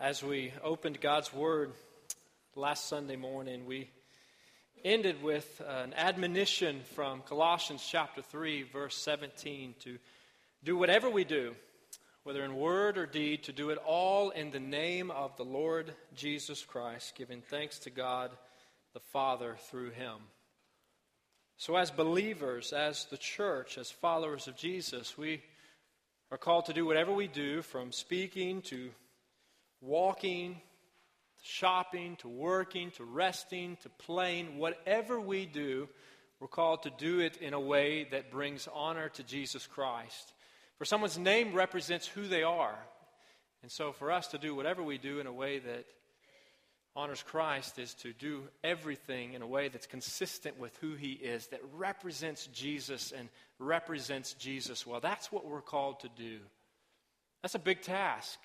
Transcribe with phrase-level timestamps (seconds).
[0.00, 1.72] As we opened God's Word
[2.56, 3.90] last Sunday morning, we
[4.82, 9.98] ended with uh, an admonition from Colossians chapter 3, verse 17 to
[10.64, 11.54] do whatever we do,
[12.22, 15.92] whether in word or deed, to do it all in the name of the Lord
[16.16, 18.30] Jesus Christ, giving thanks to God
[18.94, 20.16] the Father through him.
[21.58, 25.42] So, as believers, as the church, as followers of Jesus, we
[26.30, 28.88] are called to do whatever we do, from speaking to
[29.80, 34.58] walking, to shopping, to working, to resting, to playing.
[34.58, 35.88] Whatever we do,
[36.38, 40.32] we're called to do it in a way that brings honor to Jesus Christ.
[40.78, 42.78] For someone's name represents who they are.
[43.62, 45.84] And so, for us to do whatever we do in a way that
[46.96, 51.48] honors Christ is to do everything in a way that's consistent with who he is,
[51.48, 55.00] that represents Jesus and represents Jesus well.
[55.00, 56.38] That's what we're called to do.
[57.42, 58.38] That's a big task.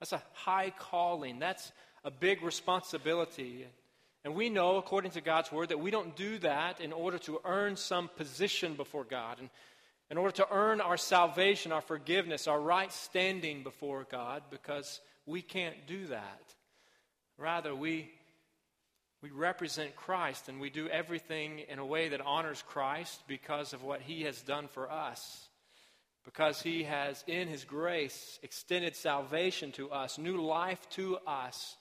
[0.00, 1.38] That's a high calling.
[1.38, 1.72] That's
[2.04, 3.66] a big responsibility.
[4.24, 7.40] And we know, according to God's word, that we don't do that in order to
[7.44, 9.38] earn some position before God.
[9.38, 9.50] And
[10.10, 15.42] in order to earn our salvation, our forgiveness, our right standing before God, because we
[15.42, 16.54] can't do that.
[17.38, 18.10] Rather, we,
[19.22, 23.82] we represent Christ and we do everything in a way that honors Christ because of
[23.82, 25.45] what he has done for us.
[26.26, 31.76] Because he has, in his grace, extended salvation to us, new life to us,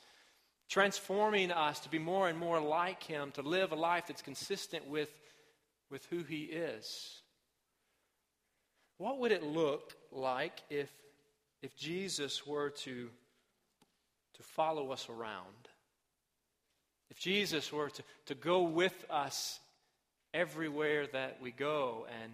[0.70, 4.88] transforming us to be more and more like him, to live a life that's consistent
[4.88, 5.10] with,
[5.92, 7.22] with who he is.
[8.98, 10.90] What would it look like if,
[11.62, 13.10] if Jesus were to
[14.36, 15.70] to follow us around.
[17.10, 19.60] If Jesus were to, to go with us
[20.34, 22.32] everywhere that we go and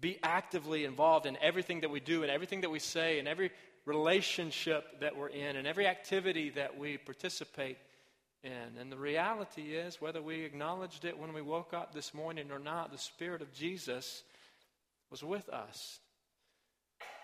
[0.00, 3.50] be actively involved in everything that we do and everything that we say and every
[3.84, 7.76] relationship that we're in and every activity that we participate
[8.42, 8.78] in.
[8.78, 12.58] And the reality is, whether we acknowledged it when we woke up this morning or
[12.58, 14.22] not, the Spirit of Jesus
[15.10, 15.98] was with us.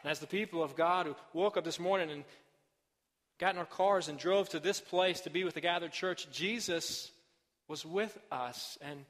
[0.03, 2.25] And as the people of God who woke up this morning and
[3.39, 6.31] got in our cars and drove to this place to be with the gathered church,
[6.31, 7.11] Jesus
[7.69, 8.79] was with us.
[8.81, 9.05] And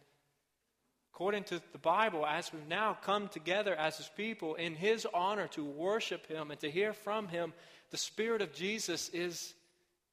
[1.17, 5.49] according to the Bible, as we've now come together as his people in his honor
[5.49, 7.55] to worship him and to hear from him,
[7.91, 9.55] the Spirit of Jesus is,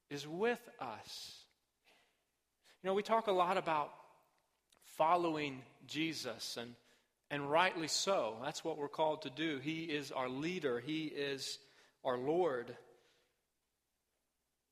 [0.09, 1.43] is with us.
[2.81, 3.91] You know, we talk a lot about
[4.95, 6.73] following Jesus, and,
[7.29, 8.37] and rightly so.
[8.41, 9.59] That's what we're called to do.
[9.61, 11.59] He is our leader, He is
[12.05, 12.73] our Lord.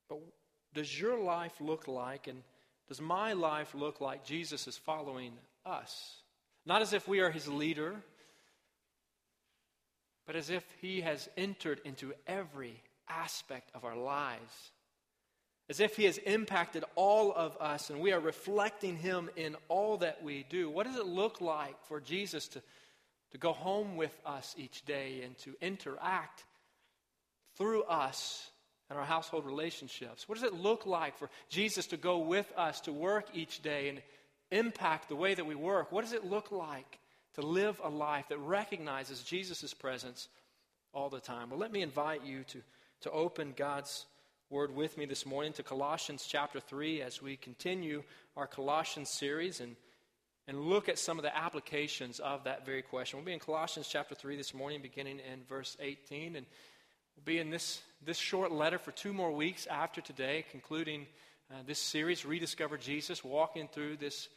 [0.07, 0.19] But
[0.73, 2.41] does your life look like, and
[2.87, 5.33] does my life look like Jesus is following
[5.65, 6.20] us?
[6.65, 7.95] Not as if we are his leader,
[10.25, 14.71] but as if he has entered into every aspect of our lives.
[15.69, 19.97] As if he has impacted all of us and we are reflecting him in all
[19.97, 20.69] that we do.
[20.69, 22.61] What does it look like for Jesus to,
[23.31, 26.43] to go home with us each day and to interact
[27.57, 28.49] through us
[28.89, 30.27] and our household relationships?
[30.27, 33.89] What does it look like for Jesus to go with us to work each day
[33.89, 34.01] and
[34.51, 35.91] impact the way that we work?
[35.91, 36.99] What does it look like
[37.35, 40.27] to live a life that recognizes Jesus' presence
[40.93, 41.49] all the time?
[41.49, 42.61] Well, let me invite you to,
[43.01, 44.05] to open God's
[44.49, 48.03] word with me this morning to Colossians chapter 3 as we continue
[48.35, 49.75] our Colossians series and,
[50.47, 53.17] and look at some of the applications of that very question.
[53.17, 56.35] We'll be in Colossians chapter 3 this morning, beginning in verse 18.
[56.35, 56.45] And
[57.15, 61.05] We'll be in this, this short letter for two more weeks after today, concluding
[61.51, 64.29] uh, this series, Rediscover Jesus, walking through this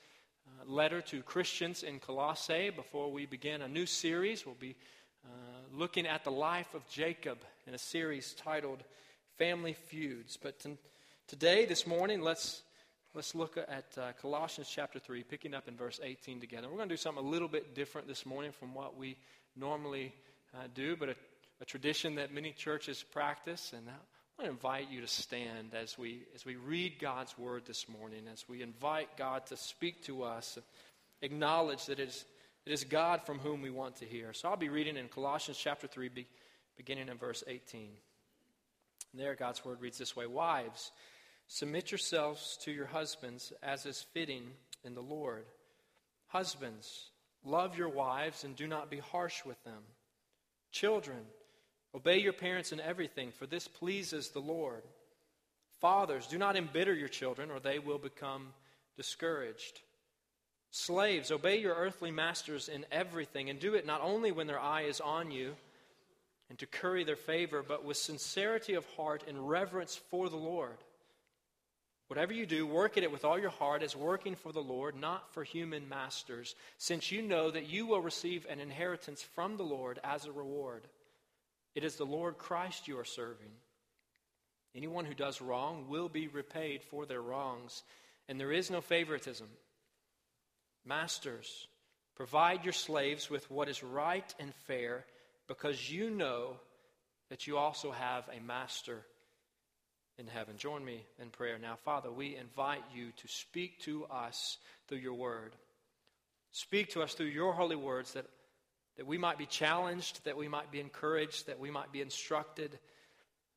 [0.47, 4.45] uh, letter to Christians in Colossae before we begin a new series.
[4.45, 4.75] We'll be
[5.25, 5.29] uh,
[5.73, 8.83] looking at the life of Jacob in a series titled
[9.39, 10.37] Family Feuds.
[10.37, 10.77] But t-
[11.29, 12.63] today, this morning, let's,
[13.15, 16.69] let's look at uh, Colossians chapter 3, picking up in verse 18 together.
[16.69, 19.17] We're going to do something a little bit different this morning from what we
[19.57, 20.13] normally
[20.53, 21.15] uh, do, but a
[21.61, 23.73] a tradition that many churches practice.
[23.75, 23.87] And
[24.41, 28.45] I invite you to stand as we, as we read God's word this morning, as
[28.49, 30.59] we invite God to speak to us,
[31.23, 32.25] acknowledge that it is,
[32.67, 34.33] it is God from whom we want to hear.
[34.33, 36.27] So I'll be reading in Colossians chapter 3, be,
[36.77, 37.91] beginning in verse 18.
[39.13, 40.91] And there, God's word reads this way Wives,
[41.47, 44.43] submit yourselves to your husbands as is fitting
[44.83, 45.45] in the Lord.
[46.27, 47.11] Husbands,
[47.45, 49.83] love your wives and do not be harsh with them.
[50.73, 51.21] Children,
[51.95, 54.83] Obey your parents in everything, for this pleases the Lord.
[55.81, 58.49] Fathers, do not embitter your children, or they will become
[58.97, 59.81] discouraged.
[60.71, 64.83] Slaves, obey your earthly masters in everything, and do it not only when their eye
[64.83, 65.55] is on you,
[66.51, 70.77] and to curry their favor, but with sincerity of heart and reverence for the Lord.
[72.09, 74.95] Whatever you do, work at it with all your heart as working for the Lord,
[74.95, 79.63] not for human masters, since you know that you will receive an inheritance from the
[79.63, 80.83] Lord as a reward.
[81.75, 83.51] It is the Lord Christ you are serving.
[84.75, 87.83] Anyone who does wrong will be repaid for their wrongs,
[88.29, 89.47] and there is no favoritism.
[90.85, 91.69] Masters,
[92.17, 95.05] provide your slaves with what is right and fair,
[95.49, 96.57] because you know
[97.31, 99.05] that you also have a master
[100.19, 100.57] in heaven.
[100.57, 101.77] Join me in prayer now.
[101.85, 105.55] Father, we invite you to speak to us through your word.
[106.53, 108.27] Speak to us through your holy words that,
[108.97, 112.79] that we might be challenged, that we might be encouraged, that we might be instructed,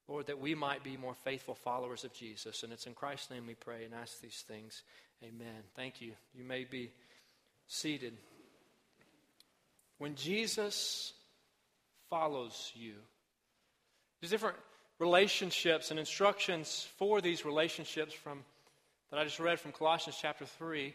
[0.08, 2.64] Lord, that we might be more faithful followers of Jesus.
[2.64, 4.84] And it's in Christ's name we pray and ask these things.
[5.24, 5.64] Amen.
[5.76, 6.14] Thank you.
[6.34, 6.92] You may be
[7.68, 8.14] seated.
[9.98, 11.14] When Jesus
[12.10, 12.94] follows you,
[14.22, 14.58] there's different
[15.00, 18.44] relationships and instructions for these relationships from
[19.10, 20.94] that I just read from Colossians chapter 3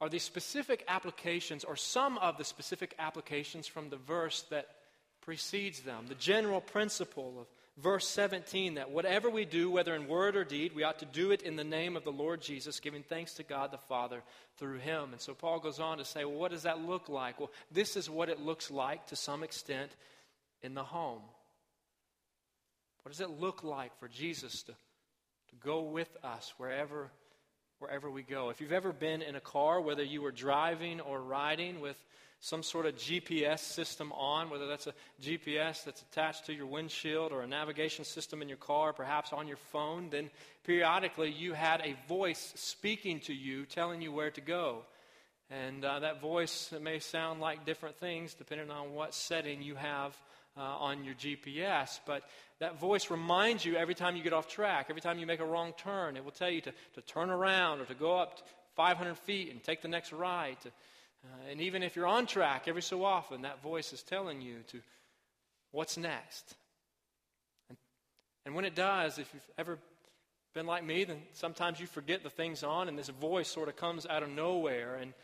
[0.00, 4.68] are these specific applications or some of the specific applications from the verse that
[5.20, 6.06] precedes them.
[6.08, 10.74] The general principle of verse 17 that whatever we do, whether in word or deed,
[10.74, 13.42] we ought to do it in the name of the Lord Jesus, giving thanks to
[13.42, 14.22] God the Father
[14.58, 15.10] through him.
[15.12, 17.38] And so Paul goes on to say, well, what does that look like?
[17.38, 19.90] Well, this is what it looks like to some extent
[20.62, 21.22] in the home.
[23.02, 27.10] What does it look like for Jesus to, to go with us wherever,
[27.80, 28.50] wherever we go?
[28.50, 31.96] If you've ever been in a car, whether you were driving or riding with
[32.38, 37.32] some sort of GPS system on, whether that's a GPS that's attached to your windshield
[37.32, 40.30] or a navigation system in your car, perhaps on your phone, then
[40.64, 44.82] periodically you had a voice speaking to you, telling you where to go.
[45.50, 50.16] And uh, that voice may sound like different things depending on what setting you have
[50.60, 52.00] uh, on your GPS.
[52.06, 52.22] But
[52.58, 55.44] that voice reminds you every time you get off track, every time you make a
[55.44, 58.40] wrong turn, it will tell you to, to turn around or to go up
[58.76, 60.58] 500 feet and take the next right.
[60.66, 64.56] Uh, and even if you're on track, every so often, that voice is telling you
[64.68, 64.80] to
[65.72, 66.54] what's next.
[67.68, 67.78] And,
[68.44, 69.78] and when it does, if you've ever
[70.54, 73.76] been like me, then sometimes you forget the things on, and this voice sort of
[73.76, 75.14] comes out of nowhere and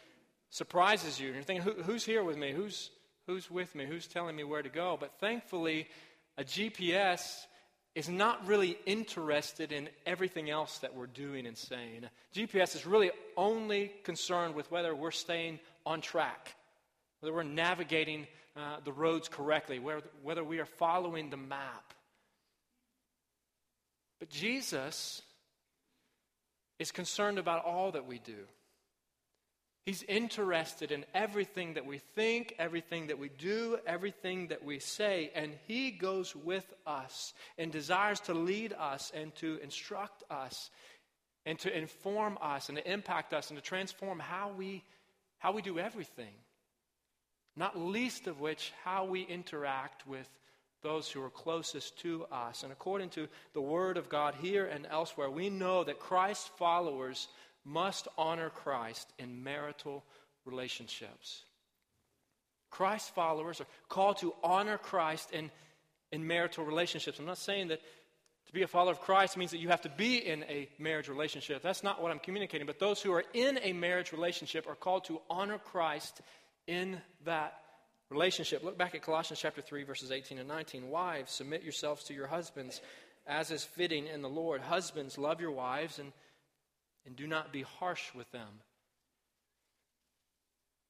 [0.51, 1.27] surprises you.
[1.27, 2.53] And you're thinking, Who, who's here with me?
[2.53, 2.91] Who's,
[3.27, 3.87] who's with me?
[3.87, 4.97] Who's telling me where to go?
[4.99, 5.89] But thankfully,
[6.39, 7.47] a GPS
[7.95, 12.05] is not really interested in everything else that we're doing and saying.
[12.35, 16.55] GPS is really only concerned with whether we're staying on track,
[17.21, 21.95] whether we're navigating uh, the roads correctly, whether, whether we are following the map.
[24.19, 25.23] But Jesus
[26.79, 28.45] is concerned about all that we do.
[29.87, 35.31] He's interested in everything that we think, everything that we do, everything that we say,
[35.33, 40.71] and He goes with us and desires to lead us and to instruct us
[41.47, 44.83] and to inform us and to impact us and to transform how we
[45.39, 46.35] how we do everything,
[47.55, 50.29] not least of which how we interact with
[50.83, 52.65] those who are closest to us.
[52.65, 57.29] And according to the Word of God here and elsewhere, we know that Christ's followers
[57.67, 60.05] must honor Christ in marital
[60.45, 61.43] relationships.
[62.71, 65.51] Christ's followers are called to honor Christ in,
[66.13, 67.19] in marital relationships.
[67.19, 67.81] I'm not saying that
[68.47, 71.09] to be a follower of Christ means that you have to be in a marriage
[71.09, 71.63] relationship.
[71.63, 72.67] That's not what I'm communicating.
[72.67, 76.21] But those who are in a marriage relationship are called to honor Christ
[76.69, 77.55] in that
[78.09, 78.63] relationship.
[78.63, 80.89] Look back at Colossians chapter 3 verses 18 and 19.
[80.89, 82.81] Wives, submit yourselves to your husbands
[83.27, 84.61] as is fitting in the Lord.
[84.61, 86.13] Husbands, love your wives and
[87.07, 88.49] and do not be harsh with them.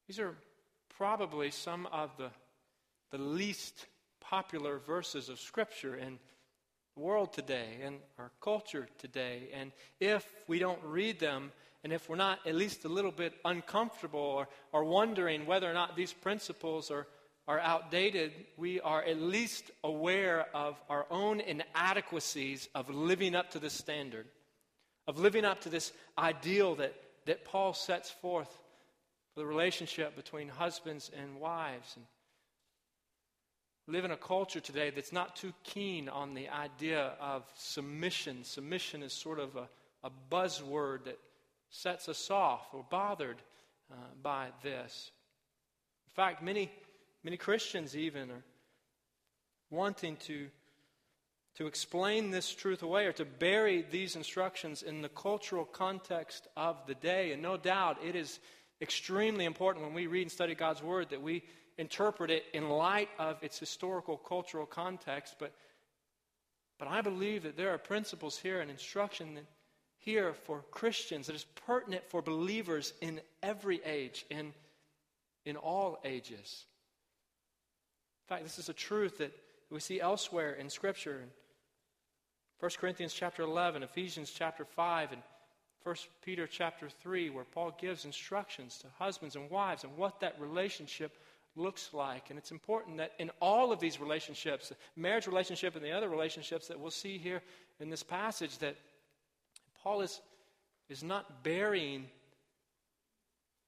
[0.07, 0.35] These are
[0.97, 2.29] probably some of the,
[3.11, 3.85] the least
[4.19, 6.17] popular verses of Scripture in
[6.95, 9.49] the world today in our culture today.
[9.53, 11.51] And if we don't read them,
[11.83, 15.73] and if we're not at least a little bit uncomfortable or, or wondering whether or
[15.73, 17.07] not these principles are,
[17.47, 23.59] are outdated, we are at least aware of our own inadequacies of living up to
[23.59, 24.25] the standard,
[25.07, 26.93] of living up to this ideal that,
[27.25, 28.49] that Paul sets forth
[29.33, 31.93] for the relationship between husbands and wives.
[31.95, 32.05] And
[33.87, 38.43] live in a culture today that's not too keen on the idea of submission.
[38.43, 39.69] Submission is sort of a,
[40.03, 41.17] a buzzword that
[41.69, 42.67] sets us off.
[42.73, 43.37] We're bothered
[43.91, 45.11] uh, by this.
[46.07, 46.69] In fact, many,
[47.23, 48.43] many Christians even are
[49.69, 50.47] wanting to,
[51.57, 56.77] to explain this truth away or to bury these instructions in the cultural context of
[56.85, 57.31] the day.
[57.31, 58.39] And no doubt it is
[58.79, 61.43] extremely important when we read and study God's Word that we
[61.79, 65.51] interpret it in light of its historical, cultural context, but,
[66.77, 69.39] but I believe that there are principles here and instruction
[69.97, 74.53] here for Christians that is pertinent for believers in every age, in,
[75.43, 76.65] in all ages.
[78.25, 79.35] In fact, this is a truth that
[79.71, 81.23] we see elsewhere in Scripture.
[82.59, 85.21] In 1 Corinthians chapter 11, Ephesians chapter 5, and
[85.83, 90.39] 1 Peter chapter 3, where Paul gives instructions to husbands and wives and what that
[90.39, 91.17] relationship
[91.55, 92.31] looks like.
[92.31, 96.09] And it's important that in all of these relationships, the marriage relationship and the other
[96.09, 97.43] relationships that we'll see here
[97.79, 98.75] in this passage, that
[99.83, 100.19] Paul is,
[100.89, 102.07] is not burying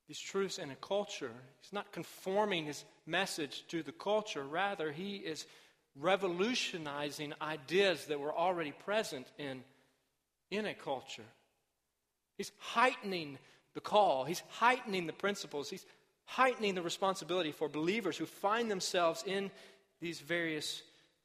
[0.08, 1.31] these truths in a culture.
[1.62, 4.43] He's not conforming his message to the culture.
[4.43, 5.46] Rather, he is
[5.96, 9.63] revolutionizing ideas that were already present in,
[10.51, 11.24] in a culture.
[12.38, 13.38] He's heightening
[13.74, 15.86] the call, he's heightening the principles, he's
[16.25, 19.51] heightening the responsibility for believers who find themselves in
[20.00, 20.81] these various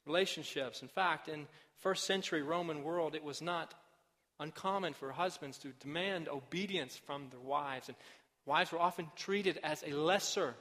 [0.07, 0.83] relationships.
[0.83, 3.75] In fact, in first century Roman world, it was not
[4.41, 7.89] uncommon for husbands to demand obedience from their wives.
[7.89, 7.97] And
[8.47, 10.55] wives were often treated as a lesser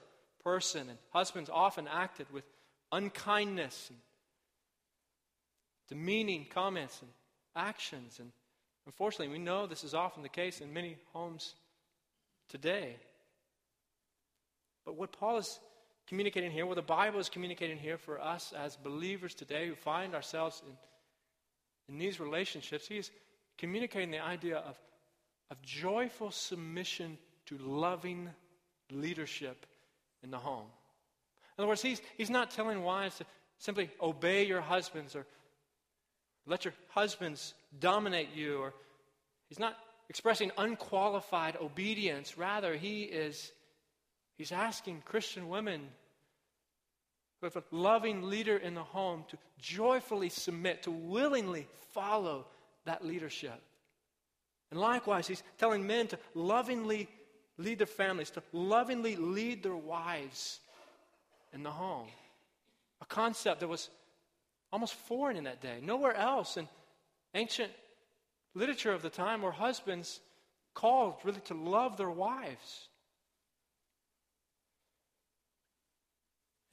[0.43, 2.43] person, and husbands often acted with
[2.93, 3.99] unkindness and
[5.89, 7.09] demeaning comments and
[7.55, 8.19] actions.
[8.19, 8.31] And
[8.85, 11.55] unfortunately, we know this is often the case in many homes
[12.49, 12.95] today.
[14.85, 15.59] But what Paul is
[16.07, 20.13] communicating here, what the Bible is communicating here for us as believers today who find
[20.13, 20.73] ourselves in,
[21.93, 23.09] in these relationships, he is
[23.57, 24.77] communicating the idea of,
[25.49, 28.29] of joyful submission to loving
[28.91, 29.65] leadership
[30.21, 30.67] in the home.
[31.57, 33.25] In other words, he's, he's not telling wives to
[33.57, 35.25] simply obey your husbands or
[36.45, 38.73] let your husbands dominate you, or
[39.47, 39.77] he's not
[40.09, 42.37] expressing unqualified obedience.
[42.37, 43.53] Rather, he is
[44.37, 45.81] He's asking Christian women
[47.39, 52.45] who have a loving leader in the home to joyfully submit, to willingly follow
[52.85, 53.61] that leadership.
[54.71, 57.07] And likewise, he's telling men to lovingly
[57.57, 60.59] lead their families, to lovingly lead their wives
[61.53, 62.07] in the home.
[63.01, 63.89] A concept that was
[64.71, 65.79] almost foreign in that day.
[65.81, 66.67] Nowhere else in
[67.33, 67.71] ancient
[68.55, 70.19] literature of the time were husbands
[70.73, 72.87] called really to love their wives.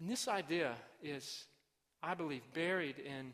[0.01, 1.45] And this idea is,
[2.03, 3.33] I believe, buried in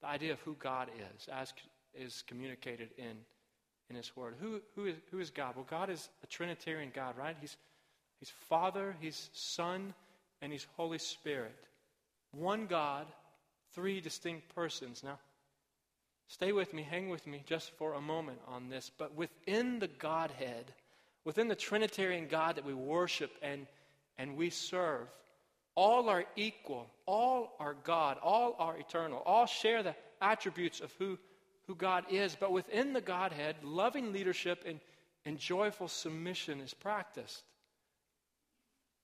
[0.00, 1.52] the idea of who God is, as
[1.92, 3.16] is communicated in,
[3.90, 4.34] in His Word.
[4.40, 5.56] Who, who, is, who is God?
[5.56, 7.36] Well, God is a Trinitarian God, right?
[7.40, 7.56] He's,
[8.20, 9.94] he's Father, He's Son,
[10.42, 11.56] and He's Holy Spirit.
[12.32, 13.06] One God,
[13.72, 15.02] three distinct persons.
[15.02, 15.18] Now,
[16.28, 18.90] stay with me, hang with me just for a moment on this.
[18.96, 20.72] But within the Godhead,
[21.24, 23.66] within the Trinitarian God that we worship and
[24.18, 25.08] and we serve,
[25.74, 31.18] all are equal, all are God, all are eternal, all share the attributes of who,
[31.66, 32.36] who God is.
[32.38, 34.80] But within the Godhead, loving leadership and,
[35.26, 37.42] and joyful submission is practiced.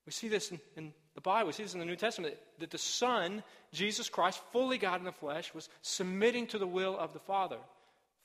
[0.07, 2.61] We see this in, in the Bible, we see this in the New Testament, that,
[2.61, 3.43] that the Son,
[3.73, 7.59] Jesus Christ, fully God in the flesh, was submitting to the will of the Father,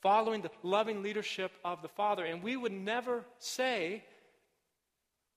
[0.02, 2.26] following the loving leadership of the Father.
[2.26, 4.04] And we would never say,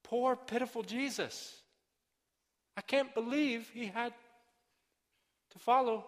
[0.02, 1.54] Poor, pitiful Jesus.
[2.76, 4.12] I can't believe he had
[5.50, 6.06] to follow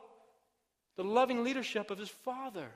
[0.96, 2.68] the loving leadership of his father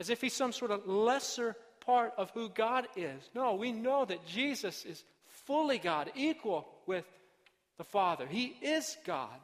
[0.00, 3.30] as if he's some sort of lesser part of who God is.
[3.34, 5.04] No, we know that Jesus is
[5.48, 7.06] fully God, equal with
[7.78, 8.26] the Father.
[8.26, 9.40] He is God.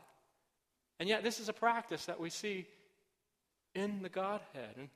[1.00, 2.66] And yet, this is a practice that we see
[3.74, 4.74] in the Godhead.
[4.76, 4.88] In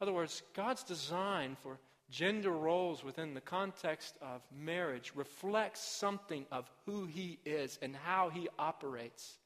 [0.00, 1.78] other words, God's design for
[2.10, 8.28] gender roles within the context of marriage reflects something of who he is and how
[8.28, 9.38] he operates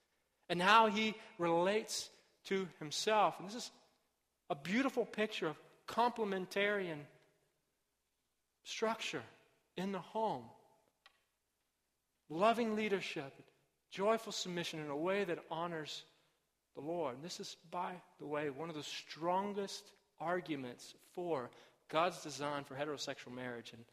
[0.51, 2.11] and how he relates
[2.45, 3.37] to himself.
[3.39, 3.71] And this is
[4.51, 5.57] a beautiful picture of
[5.89, 6.99] complementarian
[8.65, 9.23] structure
[9.79, 10.45] in the home.
[12.29, 13.33] Loving leadership,
[13.91, 16.05] joyful submission in a way that honors
[16.75, 17.15] the Lord.
[17.15, 19.85] And this is, by the way, one of the strongest
[20.21, 21.51] arguments for
[21.89, 23.85] God's design for heterosexual marriage and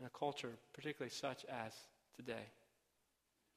[0.00, 1.72] in a culture, particularly such as
[2.16, 2.46] today.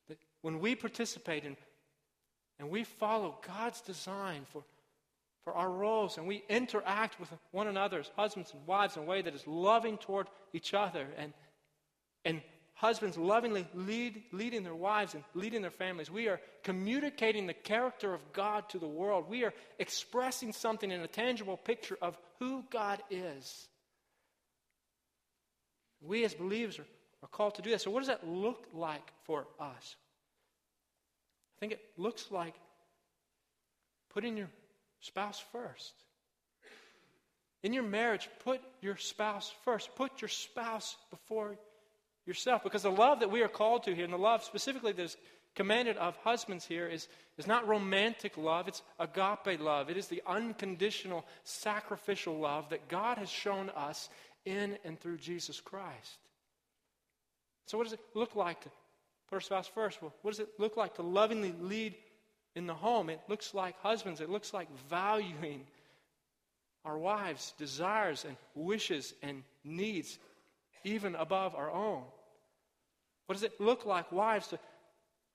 [0.08, 1.56] That when we participate in
[2.60, 4.64] and we follow God's design for,
[5.44, 9.06] for our roles and we interact with one another as husbands and wives in a
[9.06, 11.34] way that is loving toward each other and,
[12.26, 12.42] and
[12.76, 16.10] husbands lovingly lead, leading their wives and leading their families.
[16.10, 19.30] We are communicating the character of God to the world.
[19.30, 23.68] We are expressing something in a tangible picture of who God is.
[26.02, 26.88] We as believers are,
[27.24, 27.82] are called to do that.
[27.82, 29.96] So, what does that look like for us?
[31.56, 32.56] I think it looks like
[34.12, 34.50] putting your
[35.02, 35.94] spouse first.
[37.64, 39.96] In your marriage, put your spouse first.
[39.96, 41.58] Put your spouse before
[42.26, 42.64] yourself.
[42.64, 45.18] Because the love that we are called to here, and the love specifically that is
[45.56, 49.90] commanded of husbands here, is, is not romantic love, it's agape love.
[49.90, 54.10] It is the unconditional, sacrificial love that God has shown us
[54.46, 56.18] in and through Jesus Christ.
[57.68, 58.70] So, what does it look like to
[59.30, 60.02] put our spouse first?
[60.02, 61.96] Well, what does it look like to lovingly lead
[62.56, 63.10] in the home?
[63.10, 65.66] It looks like husbands, it looks like valuing
[66.84, 70.18] our wives' desires and wishes and needs,
[70.84, 72.04] even above our own.
[73.28, 74.60] What does it look like, wives, to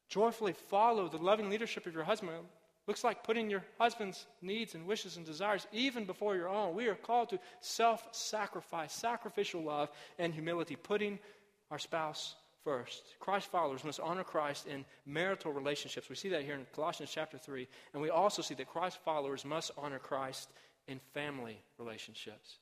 [0.09, 2.33] joyfully follow the loving leadership of your husband?
[2.33, 6.75] It looks like putting your husband's needs and wishes and desires even before your own.
[6.75, 11.19] We are called to self sacrifice, sacrificial love, and humility, putting
[11.71, 12.35] our spouse
[12.67, 13.15] first.
[13.21, 16.09] Christ followers must honor Christ in marital relationships.
[16.09, 17.69] We see that here in Colossians chapter 3.
[17.93, 20.51] And we also see that Christ followers must honor Christ
[20.89, 22.59] in family relationships.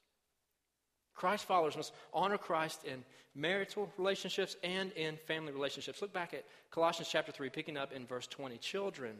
[1.14, 3.02] Christ followers must honor Christ in
[3.34, 6.02] marital relationships and in family relationships.
[6.02, 8.58] Look back at Colossians chapter 3, picking up in verse 20.
[8.58, 9.16] Children,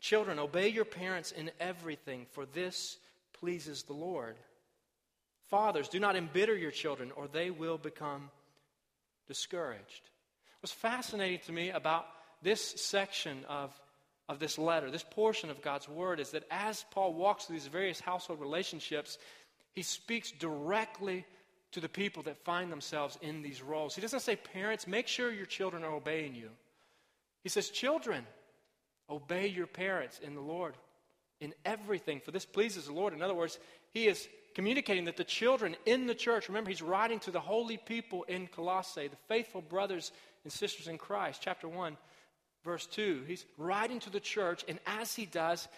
[0.00, 2.96] children, obey your parents in everything, for this
[3.38, 4.36] pleases the Lord.
[5.50, 8.30] Fathers, do not embitter your children, or they will become
[9.28, 10.08] discouraged.
[10.62, 12.06] What's fascinating to me about
[12.42, 13.78] this section of
[14.28, 17.66] of this letter, this portion of God's word, is that as Paul walks through these
[17.66, 19.18] various household relationships,
[19.72, 21.26] he speaks directly
[21.72, 23.94] to the people that find themselves in these roles.
[23.94, 26.50] He doesn't say, Parents, make sure your children are obeying you.
[27.42, 28.26] He says, Children,
[29.10, 30.74] obey your parents in the Lord
[31.40, 33.12] in everything, for this pleases the Lord.
[33.12, 33.58] In other words,
[33.92, 37.78] he is communicating that the children in the church, remember, he's writing to the holy
[37.78, 40.12] people in Colossae, the faithful brothers
[40.44, 41.96] and sisters in Christ, chapter 1
[42.64, 43.24] verse 2.
[43.26, 45.68] He's writing to the church, and as he does,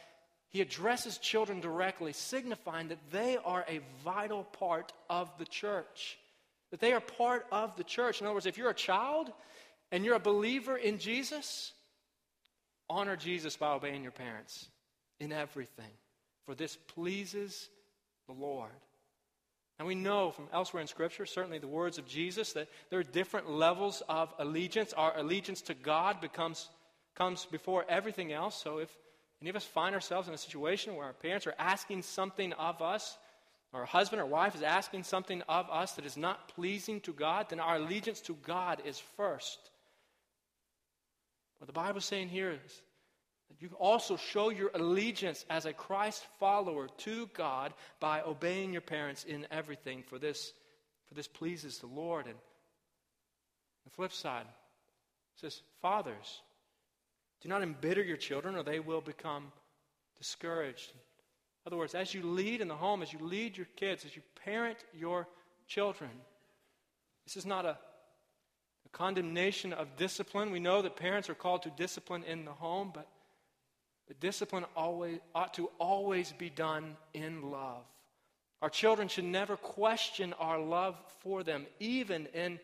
[0.48, 6.18] he addresses children directly, signifying that they are a vital part of the church.
[6.70, 8.20] That they are part of the church.
[8.20, 9.32] In other words, if you're a child
[9.90, 11.72] and you're a believer in Jesus,
[12.88, 14.68] honor Jesus by obeying your parents
[15.20, 15.90] in everything.
[16.46, 17.68] For this pleases
[18.26, 18.70] the Lord.
[19.78, 23.04] And we know from elsewhere in Scripture, certainly the words of Jesus, that there are
[23.04, 24.92] different levels of allegiance.
[24.92, 26.68] Our allegiance to God becomes,
[27.16, 28.54] comes before everything else.
[28.62, 28.90] So if
[29.40, 32.82] any of us find ourselves in a situation where our parents are asking something of
[32.82, 33.18] us,
[33.72, 37.50] or husband or wife is asking something of us that is not pleasing to God,
[37.50, 39.58] then our allegiance to God is first.
[41.58, 42.82] What the Bible is saying here is
[43.64, 49.24] you also show your allegiance as a Christ follower to God by obeying your parents
[49.24, 50.52] in everything, for this,
[51.08, 52.26] for this pleases the Lord.
[52.26, 52.34] And
[53.84, 54.44] the flip side
[55.36, 56.42] says, Fathers,
[57.40, 59.50] do not embitter your children, or they will become
[60.18, 60.92] discouraged.
[60.92, 64.14] In other words, as you lead in the home, as you lead your kids, as
[64.14, 65.26] you parent your
[65.66, 66.10] children,
[67.24, 67.78] this is not a
[68.94, 70.50] condemnation of discipline.
[70.50, 73.08] We know that parents are called to discipline in the home, but
[74.06, 77.84] but discipline always, ought to always be done in love.
[78.62, 82.58] Our children should never question our love for them, even in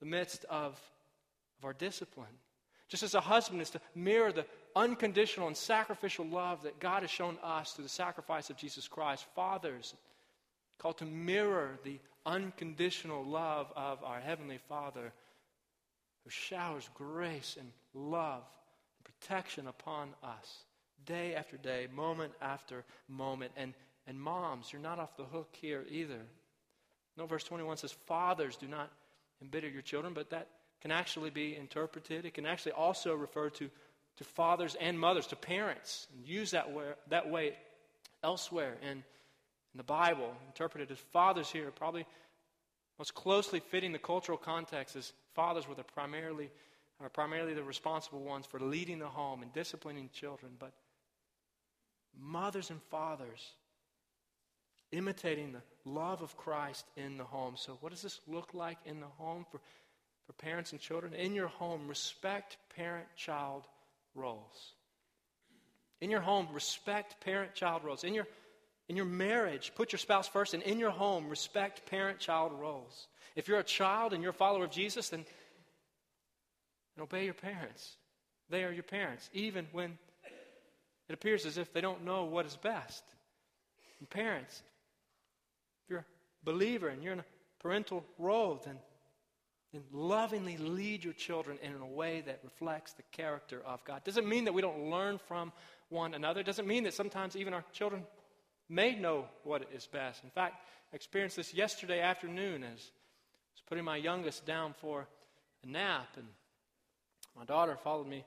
[0.00, 0.78] the midst of,
[1.58, 2.26] of our discipline.
[2.88, 7.10] Just as a husband is to mirror the unconditional and sacrificial love that God has
[7.10, 9.94] shown us through the sacrifice of Jesus Christ, fathers
[10.78, 15.12] called to mirror the unconditional love of our Heavenly Father
[16.22, 18.42] who showers grace and love
[19.26, 20.64] protection upon us
[21.04, 23.52] day after day, moment after moment.
[23.56, 23.74] And,
[24.06, 26.20] and moms, you're not off the hook here either.
[27.16, 28.90] No, verse 21 says, Fathers, do not
[29.42, 30.48] embitter your children, but that
[30.80, 32.24] can actually be interpreted.
[32.24, 33.70] It can actually also refer to,
[34.18, 37.54] to fathers and mothers, to parents, and use that way, that way
[38.22, 39.02] elsewhere in, in
[39.76, 40.34] the Bible.
[40.48, 42.06] Interpreted as fathers here, probably
[42.98, 46.50] most closely fitting the cultural context as fathers were the primarily
[47.00, 50.72] are primarily the responsible ones for leading the home and disciplining children, but
[52.18, 53.52] mothers and fathers
[54.92, 57.54] imitating the love of Christ in the home.
[57.56, 59.60] So, what does this look like in the home for,
[60.26, 61.12] for parents and children?
[61.12, 63.64] In your home, respect parent child
[64.14, 64.72] roles.
[66.00, 68.04] In your home, respect parent child roles.
[68.04, 68.26] In your,
[68.88, 73.08] in your marriage, put your spouse first, and in your home, respect parent child roles.
[73.34, 75.24] If you're a child and you're a follower of Jesus, then
[76.96, 77.96] and obey your parents.
[78.50, 79.98] They are your parents, even when
[81.08, 83.04] it appears as if they don't know what is best.
[84.00, 84.62] And parents,
[85.84, 86.04] if you're a
[86.44, 87.24] believer and you're in a
[87.60, 88.78] parental role, then
[89.76, 94.02] and lovingly lead your children in a way that reflects the character of God.
[94.04, 95.52] Doesn't mean that we don't learn from
[95.90, 96.42] one another.
[96.42, 98.04] Doesn't mean that sometimes even our children
[98.68, 100.24] may know what is best.
[100.24, 100.54] In fact,
[100.92, 105.06] I experienced this yesterday afternoon as I was putting my youngest down for
[105.62, 106.26] a nap, and
[107.36, 108.24] my daughter followed me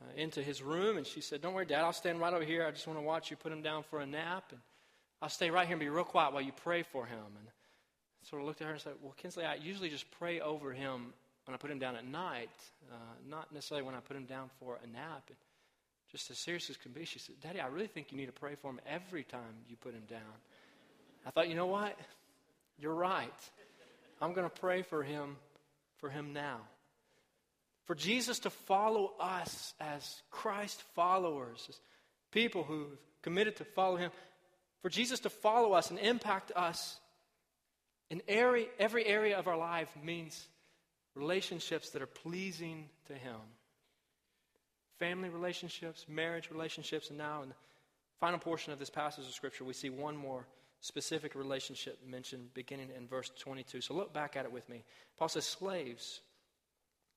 [0.00, 1.82] uh, into his room, and she said, "Don't worry, Dad.
[1.82, 2.66] I'll stand right over here.
[2.66, 4.60] I just want to watch you put him down for a nap, and
[5.20, 7.48] I'll stay right here and be real quiet while you pray for him." And
[8.28, 11.12] sort of looked at her and said, Well, Kinsley, I usually just pray over him
[11.44, 12.50] when I put him down at night,
[12.90, 12.96] uh,
[13.28, 15.22] not necessarily when I put him down for a nap.
[15.28, 15.36] And
[16.10, 18.32] just as serious as can be, she said, Daddy, I really think you need to
[18.32, 20.20] pray for him every time you put him down.
[21.24, 21.96] I thought, you know what?
[22.78, 23.30] You're right.
[24.20, 25.36] I'm going to pray for him
[25.98, 26.58] for him now.
[27.86, 31.80] For Jesus to follow us as Christ followers, as
[32.32, 34.10] people who've committed to follow him,
[34.82, 37.00] for Jesus to follow us and impact us
[38.10, 40.46] in every, every area of our life means
[41.14, 43.40] relationships that are pleasing to Him.
[44.98, 47.54] Family relationships, marriage relationships, and now in the
[48.20, 50.46] final portion of this passage of Scripture, we see one more
[50.80, 53.80] specific relationship mentioned beginning in verse 22.
[53.80, 54.84] So look back at it with me.
[55.18, 56.20] Paul says, Slaves,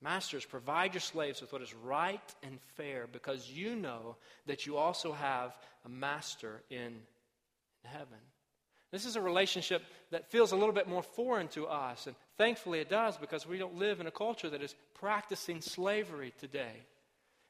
[0.00, 4.76] Masters, provide your slaves with what is right and fair, because you know that you
[4.76, 6.94] also have a master in
[7.84, 8.18] heaven.
[8.92, 12.78] This is a relationship that feels a little bit more foreign to us, and thankfully
[12.78, 16.84] it does because we don't live in a culture that is practicing slavery today.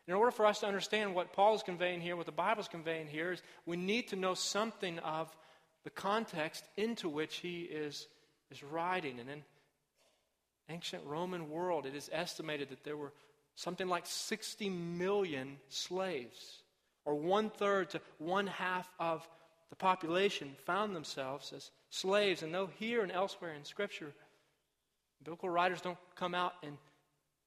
[0.09, 2.69] In order for us to understand what Paul is conveying here, what the Bible is
[2.69, 5.37] conveying here, is we need to know something of
[5.85, 8.09] the context into which he is,
[8.51, 9.21] is writing.
[9.21, 9.43] And in
[10.69, 13.13] ancient Roman world, it is estimated that there were
[13.55, 16.63] something like 60 million slaves,
[17.05, 19.29] or one third to one half of
[19.71, 22.43] the population found themselves as slaves.
[22.43, 24.13] And though here and elsewhere in Scripture,
[25.23, 26.77] biblical writers don't come out and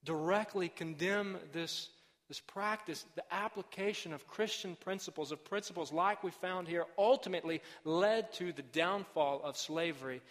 [0.03, 1.89] directly condemn this,
[2.27, 8.33] this practice, the application of Christian principles, of principles like we found here, ultimately led
[8.33, 10.21] to the downfall of slavery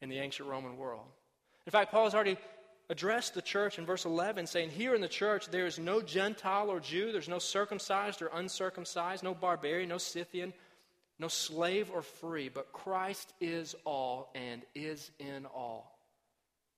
[0.00, 1.06] in the ancient Roman world.
[1.66, 2.36] In fact, Paul has already
[2.90, 6.70] addressed the church in verse 11, saying, Here in the church there is no Gentile
[6.70, 10.52] or Jew, there's no circumcised or uncircumcised, no barbarian, no Scythian
[11.18, 15.98] no slave or free, but Christ is all and is in all.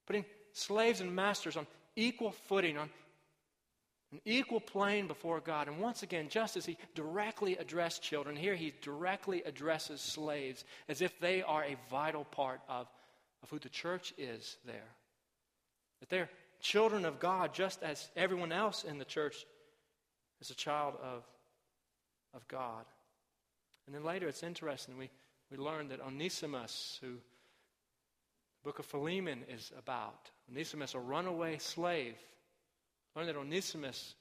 [0.06, 2.90] Putting slaves and masters on equal footing, on
[4.12, 5.68] an equal plane before God.
[5.68, 11.00] And once again, just as he directly addressed children, here he directly addresses slaves as
[11.00, 12.86] if they are a vital part of,
[13.42, 14.90] of who the church is there.
[16.00, 19.46] That they're children of God just as everyone else in the church
[20.40, 21.22] is a child of,
[22.34, 22.84] of God.
[23.86, 25.10] And then later, it's interesting, we,
[25.50, 32.16] we learn that Onesimus, who the book of Philemon is about, Onesimus, a runaway slave,
[33.14, 34.14] learn that Onesimus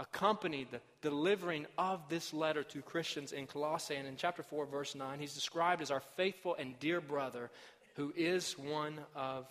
[0.00, 3.96] accompanied the delivering of this letter to Christians in Colossae.
[3.96, 7.50] And in chapter 4, verse 9, he's described as our faithful and dear brother
[7.98, 9.48] who is one of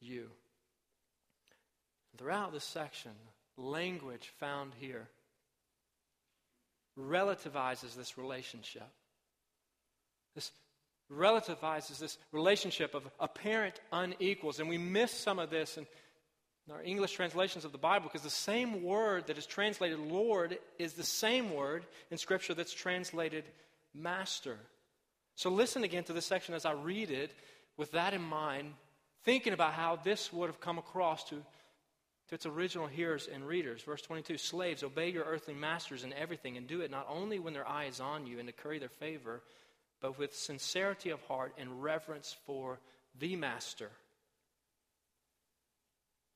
[0.00, 0.26] you.
[2.18, 3.12] Throughout this section,
[3.56, 5.06] language found here
[6.98, 8.88] relativizes this relationship.
[10.34, 10.50] This
[11.12, 14.58] relativizes this relationship of apparent unequals.
[14.58, 15.86] And we miss some of this in,
[16.66, 20.58] in our English translations of the Bible because the same word that is translated Lord
[20.76, 23.44] is the same word in Scripture that's translated
[23.94, 24.58] Master.
[25.36, 27.30] So listen again to this section as I read it
[27.76, 28.74] with that in mind,
[29.24, 31.42] thinking about how this would have come across to
[32.28, 33.82] to its original hearers and readers.
[33.82, 37.52] Verse 22 Slaves, obey your earthly masters in everything, and do it not only when
[37.52, 39.42] their eye is on you and to curry their favor,
[40.00, 42.80] but with sincerity of heart and reverence for
[43.18, 43.90] the master.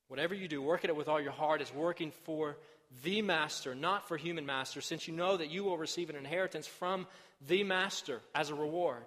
[0.07, 2.57] Whatever you do, work at it with all your heart as working for
[3.03, 6.67] the master, not for human masters, since you know that you will receive an inheritance
[6.67, 7.07] from
[7.47, 9.03] the master as a reward.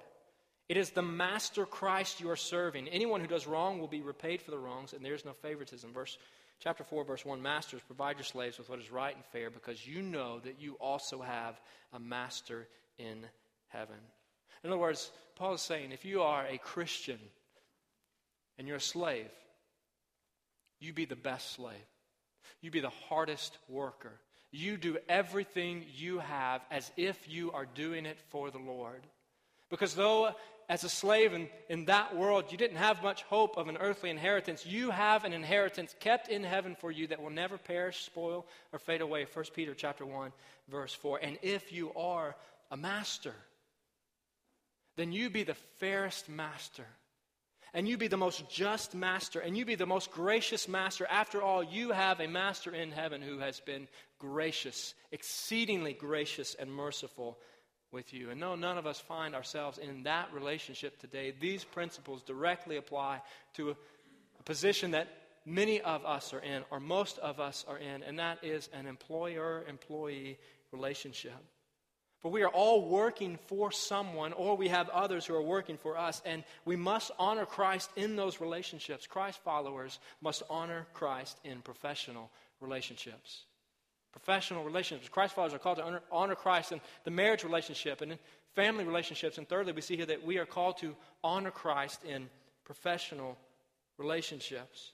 [0.69, 2.89] It is the master Christ you are serving.
[2.89, 5.93] Anyone who does wrong will be repaid for the wrongs, and there is no favoritism.
[5.93, 6.17] Verse
[6.61, 9.87] Chapter 4, verse 1 Masters, provide your slaves with what is right and fair, because
[9.87, 11.61] you know that you also have
[11.93, 13.27] a master in
[13.69, 13.97] heaven.
[14.63, 17.19] In other words, Paul is saying if you are a Christian
[18.57, 19.31] and you're a slave,
[20.81, 21.75] you be the best slave.
[22.61, 24.21] You be the hardest worker.
[24.51, 29.03] you do everything you have as if you are doing it for the Lord.
[29.75, 30.31] Because though
[30.69, 34.09] as a slave in, in that world you didn't have much hope of an earthly
[34.09, 38.47] inheritance, you have an inheritance kept in heaven for you that will never perish, spoil,
[38.73, 39.27] or fade away.
[39.33, 40.31] 1 Peter chapter 1,
[40.69, 41.19] verse 4.
[41.25, 42.37] And if you are
[42.71, 43.35] a master,
[44.97, 46.87] then you be the fairest master
[47.75, 51.09] and you be the most just master, and you be the most gracious master.
[51.11, 53.89] After all, you have a master in heaven who has been
[54.21, 57.37] gracious, exceedingly gracious and merciful
[57.95, 58.31] with you.
[58.31, 61.33] And no, none of us find ourselves in that relationship today.
[61.41, 63.23] These principles directly apply
[63.55, 65.09] to a, a position that
[65.47, 68.87] many of us are in, or most of us are in, and that is an
[68.87, 70.39] employer employee
[70.73, 71.33] relationship.
[72.21, 75.97] For we are all working for someone, or we have others who are working for
[75.97, 79.07] us, and we must honor Christ in those relationships.
[79.07, 82.31] Christ followers must honor Christ in professional
[82.61, 83.45] relationships.
[84.15, 85.09] Professional relationships.
[85.09, 88.19] Christ followers are called to honor, honor Christ in the marriage relationship and in
[88.55, 89.39] family relationships.
[89.39, 92.29] And thirdly, we see here that we are called to honor Christ in
[92.65, 93.37] professional
[93.99, 94.93] relationships.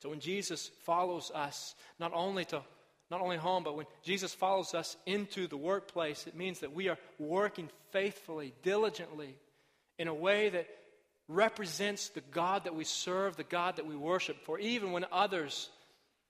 [0.00, 2.62] So when Jesus follows us, not only to
[3.10, 6.88] not only home, but when Jesus follows us into the workplace, it means that we
[6.88, 9.36] are working faithfully, diligently,
[9.98, 10.66] in a way that
[11.28, 14.42] represents the God that we serve, the God that we worship.
[14.46, 15.68] For even when others,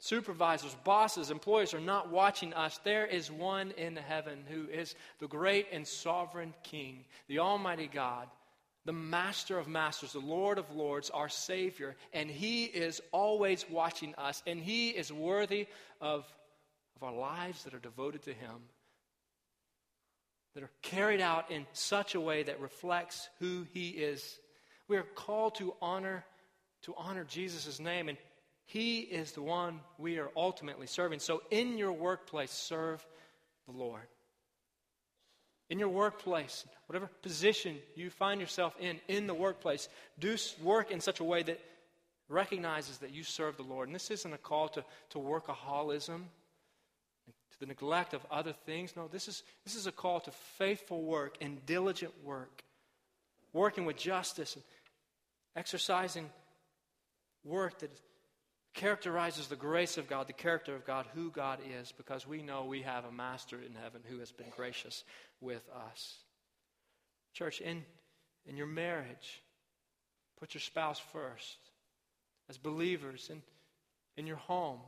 [0.03, 5.29] supervisors, bosses, employees are not watching us, there is one in heaven who is the
[5.29, 8.29] great and sovereign King, the Almighty God,
[8.85, 14.15] the Master of Masters, the Lord of Lords, our Savior, and He is always watching
[14.17, 15.69] us, and He is worthy
[16.01, 16.25] of
[17.03, 18.63] of our lives that are devoted to Him,
[20.55, 24.39] that are carried out in such a way that reflects who He is.
[24.89, 26.25] We are called to honor,
[26.83, 28.19] to honor Jesus' name, and
[28.65, 31.19] He is the one we are ultimately serving.
[31.19, 33.05] So in your workplace, serve
[33.67, 34.07] the Lord.
[35.69, 41.01] In your workplace, whatever position you find yourself in, in the workplace, do work in
[41.01, 41.61] such a way that
[42.29, 43.89] recognizes that you serve the Lord.
[43.89, 46.25] And this isn't a call to, to workaholism
[47.53, 48.95] to the neglect of other things.
[48.97, 52.63] No, this is, this is a call to faithful work and diligent work,
[53.53, 54.65] working with justice and
[55.55, 56.31] exercising
[57.45, 57.91] work that
[58.75, 62.65] characterizes the grace of God, the character of God, who God is, because we know
[62.65, 65.05] we have a master in heaven who has been gracious
[65.41, 66.19] with us.
[67.35, 67.85] Church, in,
[68.47, 69.43] in your marriage,
[70.39, 71.59] put your spouse first.
[72.49, 73.43] As believers, in,
[74.17, 74.81] in your home,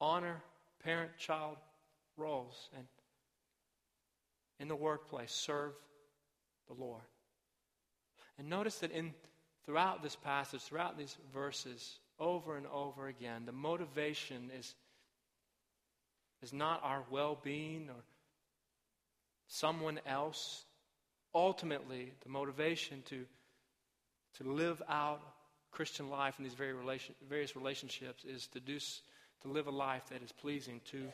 [0.00, 0.42] honor
[0.82, 1.56] parent child
[2.16, 2.86] roles and
[4.60, 5.72] in the workplace serve
[6.66, 7.02] the Lord.
[8.38, 9.14] And notice that in
[9.64, 14.74] throughout this passage, throughout these verses, over and over again, the motivation is,
[16.42, 18.02] is not our well being or
[19.46, 20.64] someone else.
[21.34, 23.24] Ultimately, the motivation to,
[24.38, 25.20] to live out
[25.70, 28.78] Christian life in these very relation, various relationships is to, do,
[29.42, 31.04] to live a life that is pleasing to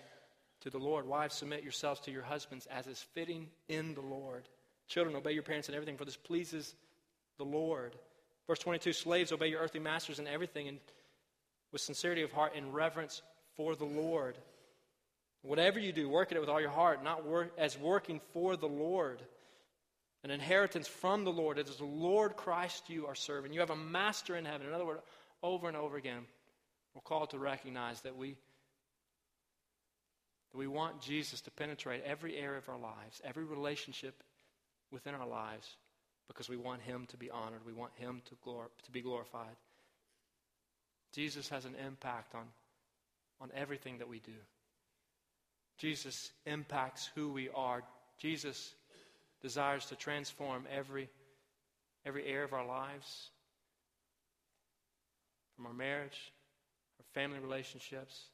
[0.64, 1.06] to the Lord.
[1.06, 4.48] Wives, submit yourselves to your husbands as is fitting in the Lord.
[4.88, 6.74] Children, obey your parents in everything, for this pleases
[7.36, 7.94] the Lord.
[8.46, 10.78] Verse 22 Slaves, obey your earthly masters in everything, and
[11.72, 13.22] with sincerity of heart and reverence
[13.56, 14.36] for the Lord.
[15.42, 18.56] Whatever you do, work at it with all your heart, not work, as working for
[18.56, 19.20] the Lord.
[20.22, 21.58] An inheritance from the Lord.
[21.58, 23.52] It is the Lord Christ you are serving.
[23.52, 24.66] You have a master in heaven.
[24.66, 25.02] In other words,
[25.42, 26.22] over and over again,
[26.94, 28.36] we're called to recognize that we
[30.52, 34.22] that we want Jesus to penetrate every area of our lives, every relationship
[34.92, 35.76] within our lives,
[36.28, 37.60] because we want Him to be honored.
[37.66, 39.56] We want Him to, glor- to be glorified.
[41.12, 42.46] Jesus has an impact on,
[43.40, 44.32] on everything that we do.
[45.78, 47.82] Jesus impacts who we are.
[48.18, 48.74] Jesus
[49.42, 51.08] desires to transform every,
[52.06, 53.30] every area of our lives,
[55.54, 56.32] from our marriage,
[56.98, 58.24] our family relationships,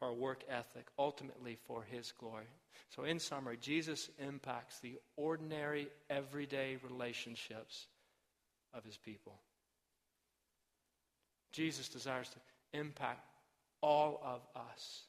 [0.00, 2.46] to our work ethic, ultimately for His glory.
[2.94, 7.86] So, in summary, Jesus impacts the ordinary, everyday relationships
[8.74, 9.38] of His people.
[11.52, 13.24] Jesus desires to impact
[13.82, 15.02] all of us.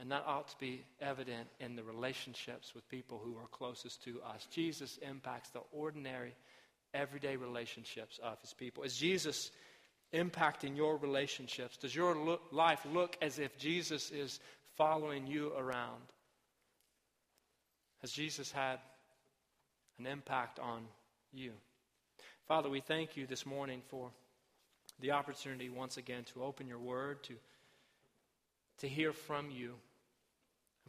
[0.00, 4.20] And that ought to be evident in the relationships with people who are closest to
[4.22, 4.46] us.
[4.52, 6.34] Jesus impacts the ordinary,
[6.94, 8.84] everyday relationships of his people.
[8.84, 9.50] As Jesus
[10.12, 11.76] impacting your relationships?
[11.76, 14.40] Does your look, life look as if Jesus is
[14.76, 16.02] following you around?
[18.00, 18.78] Has Jesus had
[19.98, 20.82] an impact on
[21.32, 21.52] you?
[22.46, 24.10] Father, we thank you this morning for
[25.00, 27.34] the opportunity once again to open your word, to,
[28.78, 29.74] to hear from you.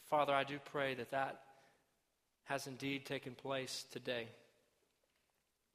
[0.10, 1.42] Father, I do pray that that
[2.46, 4.28] has indeed taken place today.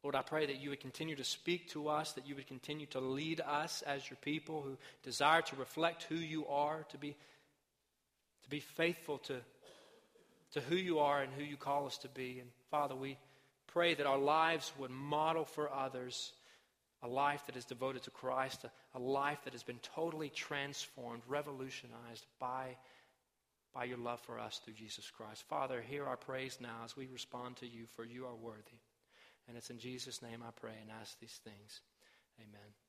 [0.05, 2.85] Lord, I pray that you would continue to speak to us, that you would continue
[2.89, 7.17] to lead us as your people who desire to reflect who you are, to be,
[8.43, 9.41] to be faithful to,
[10.53, 12.39] to who you are and who you call us to be.
[12.39, 13.17] And Father, we
[13.67, 16.35] pray that our lives would model for others
[17.03, 21.23] a life that is devoted to Christ, a, a life that has been totally transformed,
[21.27, 22.77] revolutionized by,
[23.75, 25.45] by your love for us through Jesus Christ.
[25.49, 28.81] Father, hear our praise now as we respond to you, for you are worthy.
[29.47, 31.83] And it's in Jesus' name I pray and ask these things.
[32.41, 32.84] Amen.